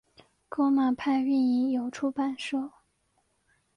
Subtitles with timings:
[0.49, 2.71] 革马派运营有出版社。